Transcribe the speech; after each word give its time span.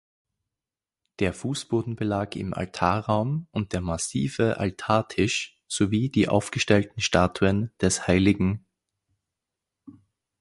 Der 1.19 1.31
Fußbodenbelag 1.31 2.29
im 2.35 2.55
Altarraum 2.55 3.45
und 3.51 3.71
der 3.71 3.81
massive 3.81 4.57
Altartisch 4.57 5.61
sowie 5.67 6.09
die 6.09 6.27
aufgestellten 6.27 7.01
Statuen 7.03 7.71
des 7.79 8.07
hl. 8.07 8.59